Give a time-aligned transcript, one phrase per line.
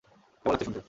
[0.05, 0.79] কেমন লাগছে শুনতে?